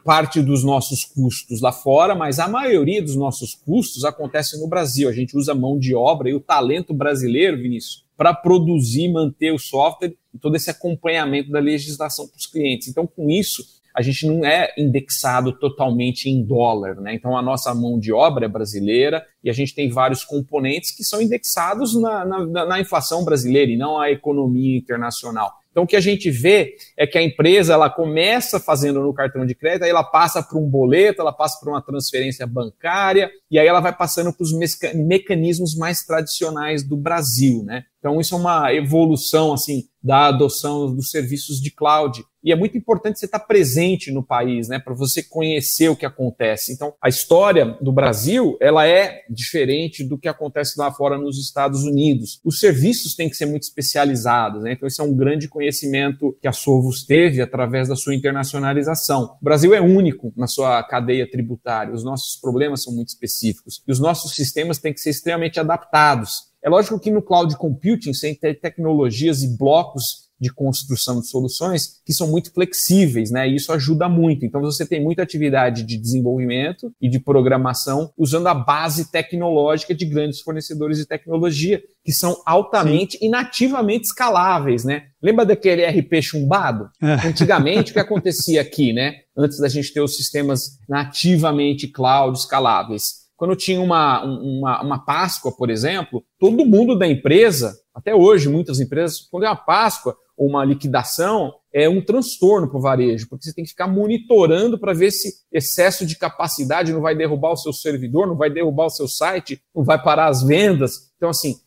[0.03, 5.09] parte dos nossos custos lá fora, mas a maioria dos nossos custos acontece no Brasil.
[5.09, 9.57] A gente usa mão de obra e o talento brasileiro, Vinícius, para produzir, manter o
[9.57, 12.87] software e todo esse acompanhamento da legislação para os clientes.
[12.87, 17.13] Então, com isso, a gente não é indexado totalmente em dólar, né?
[17.13, 21.03] Então a nossa mão de obra é brasileira e a gente tem vários componentes que
[21.03, 25.51] são indexados na, na, na inflação brasileira e não a economia internacional.
[25.69, 29.45] Então, o que a gente vê é que a empresa ela começa fazendo no cartão
[29.45, 33.59] de crédito, aí ela passa para um boleto, ela passa para uma transferência bancária, e
[33.59, 34.51] aí ela vai passando para os
[34.95, 37.83] mecanismos mais tradicionais do Brasil, né?
[37.99, 42.77] Então, isso é uma evolução assim da adoção dos serviços de cloud e é muito
[42.77, 46.71] importante você estar presente no país, né, para você conhecer o que acontece.
[46.71, 51.83] Então, a história do Brasil, ela é diferente do que acontece lá fora nos Estados
[51.83, 52.39] Unidos.
[52.43, 54.73] Os serviços têm que ser muito especializados, né?
[54.73, 59.37] Então, esse é um grande conhecimento que a Sovos teve através da sua internacionalização.
[59.41, 61.93] O Brasil é único na sua cadeia tributária.
[61.93, 66.49] Os nossos problemas são muito específicos e os nossos sistemas têm que ser extremamente adaptados.
[66.61, 72.13] É lógico que no cloud computing, sem tecnologias e blocos de construção de soluções que
[72.13, 73.47] são muito flexíveis, né?
[73.47, 74.45] E isso ajuda muito.
[74.45, 80.05] Então você tem muita atividade de desenvolvimento e de programação usando a base tecnológica de
[80.05, 83.25] grandes fornecedores de tecnologia que são altamente Sim.
[83.25, 85.03] e nativamente escaláveis, né?
[85.21, 86.89] Lembra daquele RP chumbado?
[87.01, 87.27] É.
[87.27, 89.15] Antigamente, o que acontecia aqui, né?
[89.37, 93.19] Antes da gente ter os sistemas nativamente cloud escaláveis.
[93.39, 98.79] Quando tinha uma, uma, uma Páscoa, por exemplo, todo mundo da empresa, até hoje, muitas
[98.79, 103.43] empresas, quando é uma Páscoa, ou uma liquidação é um transtorno para o varejo, porque
[103.43, 107.57] você tem que ficar monitorando para ver se excesso de capacidade não vai derrubar o
[107.57, 111.11] seu servidor, não vai derrubar o seu site, não vai parar as vendas.
[111.17, 111.57] Então, assim,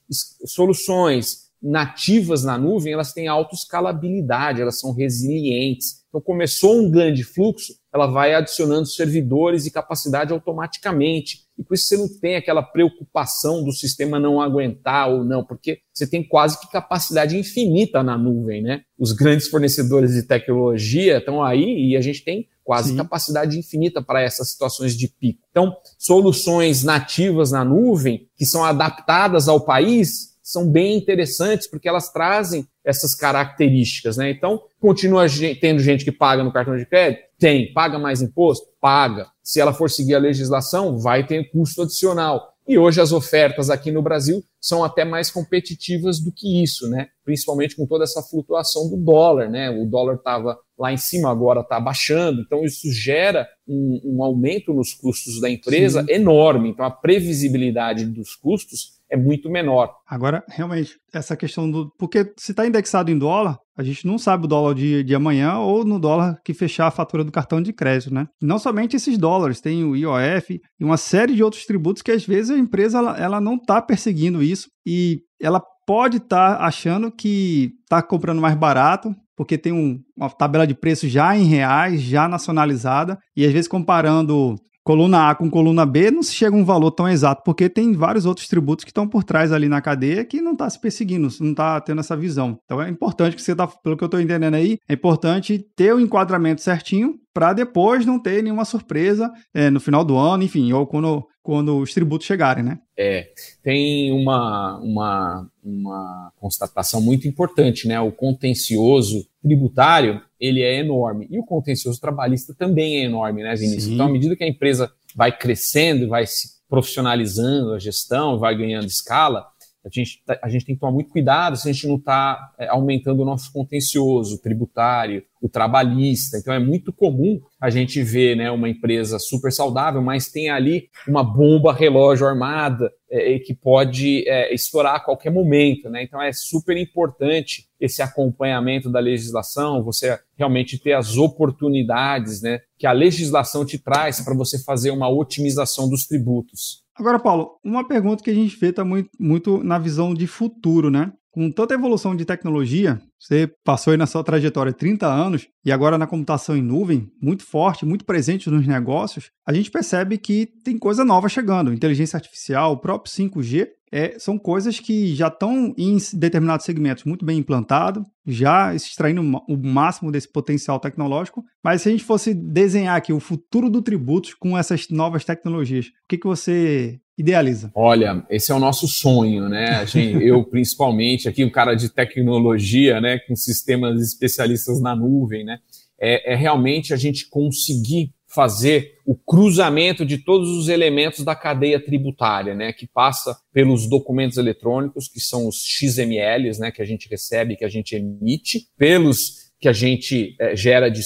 [0.47, 6.03] soluções nativas na nuvem, elas têm autoescalabilidade, elas são resilientes.
[6.09, 11.42] Então, começou um grande fluxo, ela vai adicionando servidores e capacidade automaticamente.
[11.59, 15.81] E por isso você não tem aquela preocupação do sistema não aguentar ou não, porque
[15.93, 18.83] você tem quase que capacidade infinita na nuvem, né?
[18.99, 22.97] Os grandes fornecedores de tecnologia estão aí e a gente tem quase Sim.
[22.97, 25.41] capacidade infinita para essas situações de pico.
[25.51, 32.13] Então, soluções nativas na nuvem que são adaptadas ao país são bem interessantes porque elas
[32.13, 34.31] trazem essas características, né?
[34.31, 35.27] Então, continua
[35.61, 37.23] tendo gente que paga no cartão de crédito?
[37.43, 37.73] Tem.
[37.73, 38.69] Paga mais imposto?
[38.81, 39.27] Paga.
[39.43, 42.53] Se ela for seguir a legislação, vai ter custo adicional.
[42.69, 47.09] E hoje as ofertas aqui no Brasil são até mais competitivas do que isso, né?
[47.25, 49.69] Principalmente com toda essa flutuação do dólar, né?
[49.69, 54.73] O dólar estava lá em cima, agora está baixando, então isso gera um, um, aumento
[54.73, 56.13] nos custos da empresa Sim.
[56.13, 56.71] enorme.
[56.71, 59.93] Então a previsibilidade dos custos é muito menor.
[60.09, 61.93] Agora, realmente, essa questão do.
[61.99, 65.59] Porque se está indexado em dólar, a gente não sabe o dólar de, de amanhã
[65.59, 68.27] ou no dólar que fechar a fatura do cartão de crédito, né?
[68.41, 72.25] não somente esses dólares, tem o IOF e uma série de outros tributos que às
[72.25, 77.11] vezes a empresa ela, ela não está perseguindo isso e ela pode estar tá achando
[77.11, 82.01] que está comprando mais barato porque tem um, uma tabela de preço já em reais,
[82.01, 86.59] já nacionalizada, e às vezes comparando coluna A com coluna B, não se chega a
[86.59, 89.81] um valor tão exato, porque tem vários outros tributos que estão por trás ali na
[89.81, 92.59] cadeia que não está se perseguindo, não está tendo essa visão.
[92.65, 95.95] Então é importante que você está, pelo que eu estou entendendo aí, é importante ter
[95.95, 100.73] o enquadramento certinho para depois não ter nenhuma surpresa é, no final do ano, enfim,
[100.73, 102.79] ou quando, quando os tributos chegarem, né?
[102.97, 103.31] É,
[103.63, 108.01] tem uma, uma, uma constatação muito importante, né?
[108.01, 111.27] O contencioso tributário, ele é enorme.
[111.31, 113.85] E o contencioso trabalhista também é enorme, né, Vinícius?
[113.85, 113.95] Sim.
[113.95, 118.87] Então, à medida que a empresa vai crescendo, vai se profissionalizando a gestão, vai ganhando
[118.87, 119.45] escala,
[119.85, 122.53] a gente, tá, a gente tem que tomar muito cuidado se a gente não está
[122.57, 126.39] é, aumentando o nosso contencioso tributário, o trabalhista.
[126.39, 130.89] Então é muito comum a gente ver né, uma empresa super saudável, mas tem ali
[131.07, 135.91] uma bomba relógio armada é, que pode é, estourar a qualquer momento.
[135.91, 136.05] Né?
[136.05, 142.87] Então é super importante esse acompanhamento da legislação, você realmente ter as oportunidades né, que
[142.87, 146.83] a legislação te traz para você fazer uma otimização dos tributos.
[146.95, 150.91] Agora, Paulo, uma pergunta que a gente vê está muito, muito na visão de futuro,
[150.91, 151.11] né?
[151.33, 155.97] Com tanta evolução de tecnologia, você passou aí na sua trajetória 30 anos e agora
[155.97, 160.77] na computação em nuvem, muito forte, muito presente nos negócios, a gente percebe que tem
[160.77, 161.73] coisa nova chegando.
[161.73, 167.25] Inteligência artificial, o próprio 5G, é, são coisas que já estão em determinados segmentos muito
[167.25, 171.45] bem implantado, já extraindo o máximo desse potencial tecnológico.
[171.63, 175.87] Mas se a gente fosse desenhar aqui o futuro do tributos com essas novas tecnologias,
[175.87, 177.71] o que, que você idealiza?
[177.75, 179.87] Olha, esse é o nosso sonho, né?
[179.87, 185.59] Gente, eu, principalmente, aqui, um cara de tecnologia, né, com sistemas especialistas na nuvem, né?
[186.01, 191.79] É, é realmente a gente conseguir fazer o cruzamento de todos os elementos da cadeia
[191.79, 197.09] tributária, né, que passa pelos documentos eletrônicos, que são os XMLs, né, que a gente
[197.11, 201.01] recebe, que a gente emite, pelos que a gente é, gera de,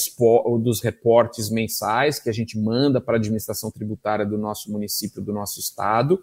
[0.63, 5.31] dos reportes mensais, que a gente manda para a administração tributária do nosso município, do
[5.31, 6.19] nosso estado,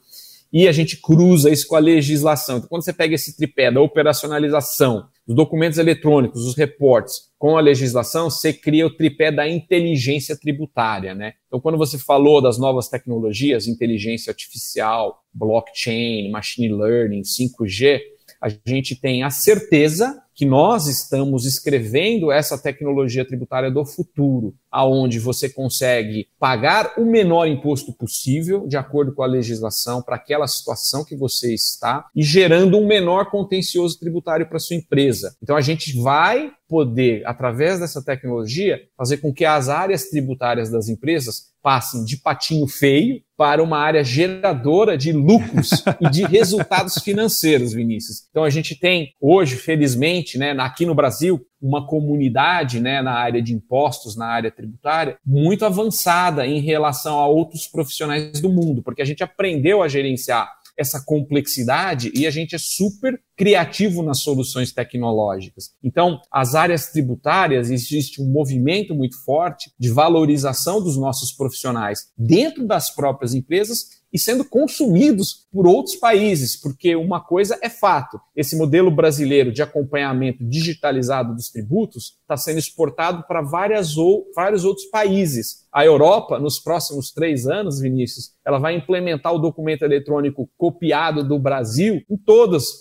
[0.53, 2.57] e a gente cruza isso com a legislação.
[2.57, 7.61] Então, quando você pega esse tripé da operacionalização, dos documentos eletrônicos, os reportes, com a
[7.61, 11.35] legislação, você cria o tripé da inteligência tributária, né?
[11.47, 18.01] Então, quando você falou das novas tecnologias, inteligência artificial, blockchain, machine learning, 5G,
[18.41, 25.19] a gente tem a certeza que nós estamos escrevendo essa tecnologia tributária do futuro, aonde
[25.19, 31.05] você consegue pagar o menor imposto possível, de acordo com a legislação, para aquela situação
[31.05, 35.37] que você está, e gerando um menor contencioso tributário para sua empresa.
[35.43, 40.89] Então a gente vai poder, através dessa tecnologia, fazer com que as áreas tributárias das
[40.89, 45.71] empresas passem de patinho feio para uma área geradora de lucros
[46.01, 48.27] e de resultados financeiros, Vinícius.
[48.31, 53.43] Então a gente tem hoje, felizmente, né, aqui no Brasil, uma comunidade né, na área
[53.43, 59.03] de impostos, na área tributária, muito avançada em relação a outros profissionais do mundo, porque
[59.03, 64.73] a gente aprendeu a gerenciar essa complexidade e a gente é super criativo nas soluções
[64.73, 65.71] tecnológicas.
[65.83, 72.67] Então, as áreas tributárias, existe um movimento muito forte de valorização dos nossos profissionais dentro
[72.67, 78.57] das próprias empresas e sendo consumidos por outros países, porque uma coisa é fato: esse
[78.57, 84.87] modelo brasileiro de acompanhamento digitalizado dos tributos está sendo exportado para várias ou, vários outros
[84.87, 85.65] países.
[85.73, 91.37] A Europa, nos próximos três anos, Vinícius, ela vai implementar o documento eletrônico copiado do
[91.37, 92.79] Brasil em todos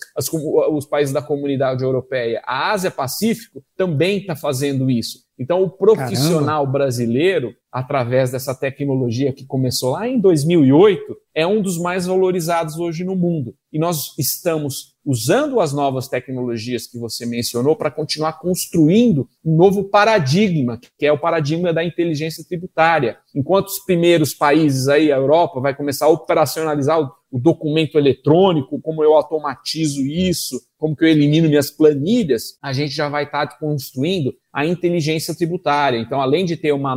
[0.69, 2.43] os países da comunidade europeia.
[2.45, 5.22] A Ásia Pacífico também está fazendo isso.
[5.39, 6.71] Então, o profissional Caramba.
[6.71, 13.03] brasileiro, através dessa tecnologia que começou lá em 2008, é um dos mais valorizados hoje
[13.03, 13.55] no mundo.
[13.71, 19.83] E nós estamos usando as novas tecnologias que você mencionou para continuar construindo um novo
[19.85, 23.17] paradigma, que é o paradigma da inteligência tributária.
[23.35, 28.79] Enquanto os primeiros países aí, a Europa, vai começar a operacionalizar o, o documento eletrônico,
[28.79, 33.57] como eu automatizo isso, como que eu elimino minhas planilhas, a gente já vai estar
[33.57, 35.97] construindo a inteligência tributária.
[35.97, 36.91] Então, além de ter uma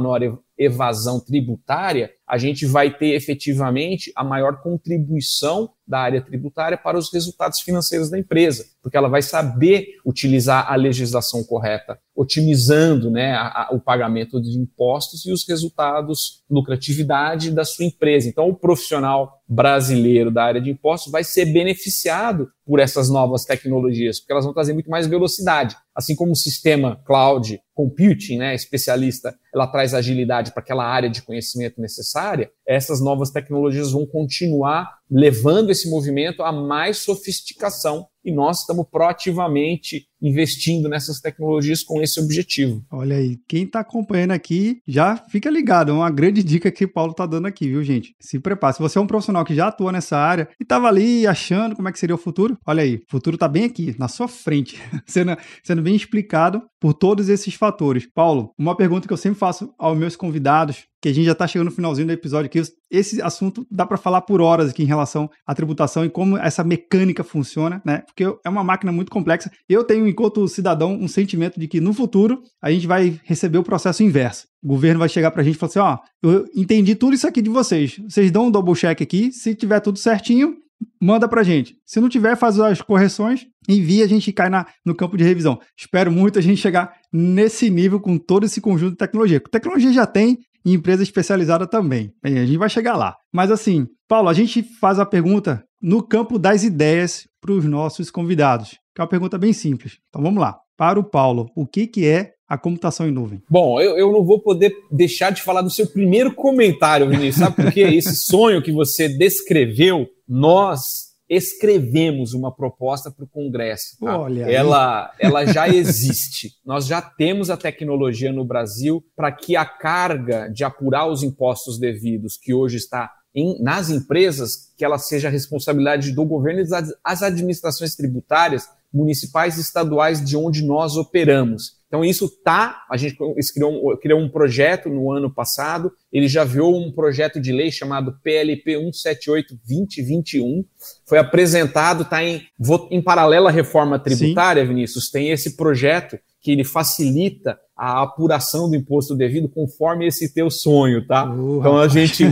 [0.59, 7.13] evasão tributária, a gente vai ter efetivamente a maior contribuição da área tributária para os
[7.13, 13.69] resultados financeiros da empresa, porque ela vai saber utilizar a legislação correta, otimizando né, a,
[13.69, 18.29] a, o pagamento de impostos e os resultados, lucratividade da sua empresa.
[18.29, 24.19] Então, o profissional brasileiro da área de impostos vai ser beneficiado por essas novas tecnologias,
[24.19, 25.77] porque elas vão trazer muito mais velocidade.
[25.95, 31.21] Assim como o sistema cloud computing, né, especialista, ela traz agilidade para aquela área de
[31.21, 38.61] conhecimento necessária, essas novas tecnologias vão continuar levando esse movimento a mais sofisticação e nós
[38.61, 42.85] estamos proativamente investindo nessas tecnologias com esse objetivo.
[42.91, 46.93] Olha aí, quem está acompanhando aqui já fica ligado, é uma grande dica que o
[46.93, 48.17] Paulo está dando aqui, viu, gente?
[48.21, 48.75] Se prepare.
[48.75, 51.89] Se você é um profissional que já atua nessa área e estava ali achando como
[51.89, 54.83] é que seria o futuro, olha aí, o futuro está bem aqui, na sua frente,
[55.07, 58.07] sendo, sendo bem explicado por todos esses fatores.
[58.07, 61.47] Paulo, uma pergunta que eu sempre faço aos meus convidados, que a gente já está
[61.47, 62.61] chegando no finalzinho do episódio aqui.
[62.91, 66.65] Esse assunto dá para falar por horas aqui em relação à tributação e como essa
[66.65, 68.03] mecânica funciona, né?
[68.07, 69.51] Porque é uma máquina muito complexa.
[69.69, 73.63] Eu tenho, enquanto cidadão, um sentimento de que no futuro a gente vai receber o
[73.63, 74.47] processo inverso.
[74.63, 77.27] O governo vai chegar para a gente e falar assim: ó, eu entendi tudo isso
[77.27, 78.01] aqui de vocês.
[78.09, 79.31] Vocês dão um double check aqui.
[79.33, 80.57] Se tiver tudo certinho,
[81.01, 81.77] manda pra gente.
[81.85, 85.59] Se não tiver, faz as correções, envia, a gente cai na, no campo de revisão.
[85.77, 89.41] Espero muito a gente chegar nesse nível com todo esse conjunto de tecnologia.
[89.41, 92.13] Tecnologia já tem e empresa especializada também.
[92.23, 93.15] a gente vai chegar lá.
[93.33, 98.11] Mas assim, Paulo, a gente faz a pergunta no campo das ideias para os nossos
[98.11, 99.99] convidados, que é uma pergunta bem simples.
[100.09, 100.59] Então vamos lá.
[100.77, 103.41] Para o Paulo, o que, que é a computação em nuvem?
[103.49, 107.37] Bom, eu, eu não vou poder deixar de falar do seu primeiro comentário, Vinícius.
[107.37, 107.83] Sabe por quê?
[107.95, 113.99] Esse sonho que você descreveu, nós escrevemos uma proposta para o Congresso.
[113.99, 114.19] Tá?
[114.19, 116.53] Olha ela, ela já existe.
[116.65, 121.79] Nós já temos a tecnologia no Brasil para que a carga de apurar os impostos
[121.79, 127.23] devidos, que hoje está em, nas empresas, que ela seja responsabilidade do governo e das
[127.23, 131.77] administrações tributárias municipais e estaduais de onde nós operamos.
[131.97, 132.85] Então, isso tá.
[132.91, 133.17] A gente
[133.55, 137.71] criou um, criou um projeto no ano passado, ele já viu um projeto de lei
[137.71, 140.63] chamado PLP 178-2021.
[141.07, 142.43] Foi apresentado, está em,
[142.91, 144.69] em paralelo à reforma tributária, Sim.
[144.69, 145.11] Vinícius.
[145.11, 151.07] Tem esse projeto que ele facilita a apuração do imposto devido conforme esse teu sonho,
[151.07, 151.25] tá?
[151.25, 152.25] Uh, então a gente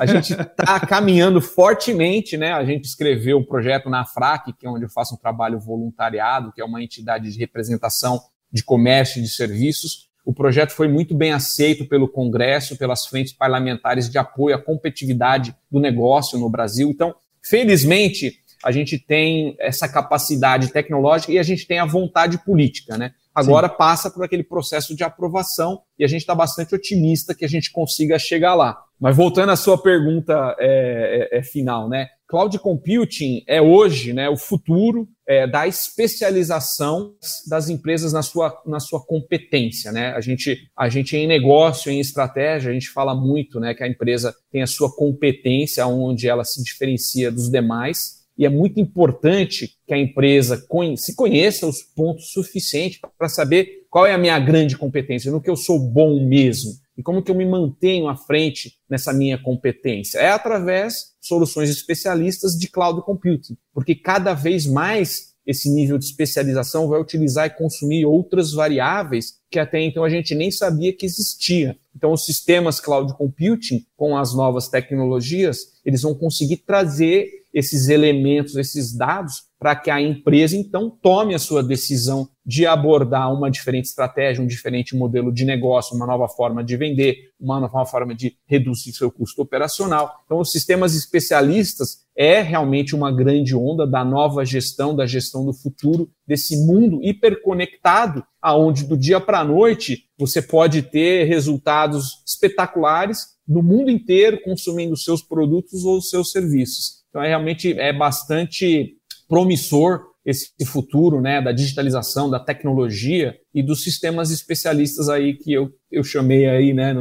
[0.00, 2.52] a gente está caminhando fortemente, né?
[2.52, 5.60] A gente escreveu o um projeto na FRAC, que é onde eu faço um trabalho
[5.60, 8.20] voluntariado, que é uma entidade de representação
[8.52, 10.08] de comércio e de serviços.
[10.24, 15.54] O projeto foi muito bem aceito pelo Congresso, pelas frentes parlamentares de apoio à competitividade
[15.70, 16.90] do negócio no Brasil.
[16.90, 22.98] Então, felizmente, a gente tem essa capacidade tecnológica e a gente tem a vontade política,
[22.98, 23.14] né?
[23.34, 23.74] Agora Sim.
[23.78, 27.70] passa por aquele processo de aprovação e a gente está bastante otimista que a gente
[27.70, 28.82] consiga chegar lá.
[28.98, 32.08] Mas voltando à sua pergunta é, é, é final, né?
[32.30, 37.12] Cloud Computing é hoje né, o futuro é, da especialização
[37.48, 39.90] das empresas na sua, na sua competência.
[39.90, 40.12] Né?
[40.12, 43.88] A, gente, a gente em negócio, em estratégia, a gente fala muito né, que a
[43.88, 48.19] empresa tem a sua competência, onde ela se diferencia dos demais.
[48.40, 50.64] E é muito importante que a empresa
[50.96, 55.50] se conheça os pontos suficientes para saber qual é a minha grande competência, no que
[55.50, 60.18] eu sou bom mesmo e como que eu me mantenho à frente nessa minha competência?
[60.18, 66.06] É através de soluções especialistas de cloud computing, porque cada vez mais esse nível de
[66.06, 71.04] especialização vai utilizar e consumir outras variáveis que até então a gente nem sabia que
[71.04, 71.76] existia.
[71.94, 78.56] Então, os sistemas cloud computing, com as novas tecnologias, eles vão conseguir trazer esses elementos,
[78.56, 83.84] esses dados, para que a empresa, então, tome a sua decisão de abordar uma diferente
[83.84, 88.36] estratégia, um diferente modelo de negócio, uma nova forma de vender, uma nova forma de
[88.46, 90.22] reduzir seu custo operacional.
[90.24, 95.52] Então, os sistemas especialistas é realmente uma grande onda da nova gestão, da gestão do
[95.52, 103.38] futuro, desse mundo hiperconectado, aonde do dia para a noite você pode ter resultados espetaculares
[103.46, 106.99] no mundo inteiro consumindo seus produtos ou seus serviços.
[107.10, 108.96] Então, é realmente é bastante
[109.28, 115.70] promissor esse futuro né, da digitalização, da tecnologia e dos sistemas especialistas aí que eu,
[115.90, 116.94] eu chamei aí né,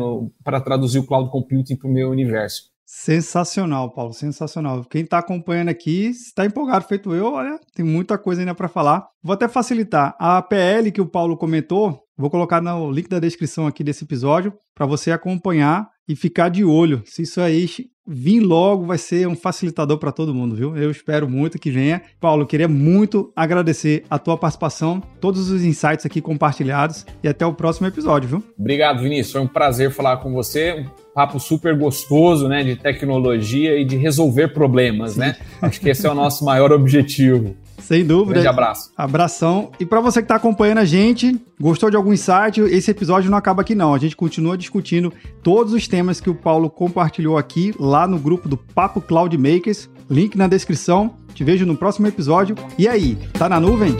[0.43, 2.69] para traduzir o cloud computing para o meu universo.
[2.85, 4.83] Sensacional, Paulo, sensacional.
[4.83, 9.07] Quem está acompanhando aqui, está empolgado, feito eu, olha, tem muita coisa ainda para falar.
[9.21, 10.15] Vou até facilitar.
[10.17, 14.53] A PL que o Paulo comentou, vou colocar no link da descrição aqui desse episódio
[14.73, 17.03] para você acompanhar e ficar de olho.
[17.05, 17.69] Se isso aí
[18.11, 20.75] vir logo, vai ser um facilitador para todo mundo, viu?
[20.75, 22.01] Eu espero muito que venha.
[22.19, 27.53] Paulo, queria muito agradecer a tua participação, todos os insights aqui compartilhados e até o
[27.53, 28.43] próximo episódio, viu?
[28.57, 29.33] Obrigado, Vinícius.
[29.33, 30.73] Foi um prazer falar com você.
[30.73, 35.19] Um papo super gostoso, né, de tecnologia e de resolver problemas, Sim.
[35.19, 35.35] né?
[35.61, 37.55] Acho que esse é o nosso maior objetivo.
[37.89, 38.33] Sem dúvida.
[38.33, 38.91] Grande abraço.
[38.95, 39.71] Abração.
[39.79, 42.61] E para você que está acompanhando a gente, gostou de algum insight?
[42.61, 43.95] Esse episódio não acaba aqui não.
[43.95, 45.11] A gente continua discutindo
[45.41, 49.89] todos os temas que o Paulo compartilhou aqui lá no grupo do Papo Cloud Makers.
[50.07, 51.15] Link na descrição.
[51.33, 52.55] Te vejo no próximo episódio.
[52.77, 53.97] E aí, tá na nuvem?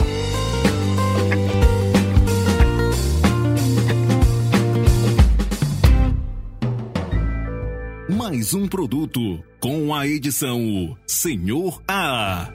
[8.08, 12.52] Mais um produto com a edição Senhor A.